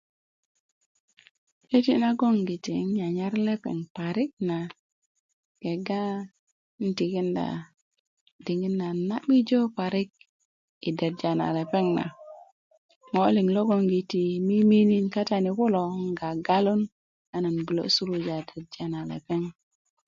'deti 1.67 1.91
nagongiti 2.01 2.71
nan 2.77 2.89
nyanyar 2.97 3.33
lepeŋ 3.45 3.77
parik 3.95 4.31
na 4.47 4.57
kega 5.61 6.03
n 6.83 6.87
tikinda 6.97 7.47
diŋit 8.45 8.75
na 8.81 8.87
na'bijo 9.09 9.59
parik 9.77 10.09
i 10.87 10.89
derja 10.99 11.31
na 11.35 11.47
lepeŋ 11.57 11.85
na 11.97 12.05
ŋo 13.13 13.23
liŋ 13.35 13.47
logoŋgiti 13.55 14.23
miminikin 14.47 15.07
kata 15.15 15.35
ni 15.43 15.51
kulo 15.57 15.81
nan 15.93 16.11
gagalun 16.19 16.81
an 17.35 17.45
bulo' 17.65 17.93
suluja 17.95 18.37
derja 18.49 18.83
na 18.93 18.99
lepeŋ 19.11 19.41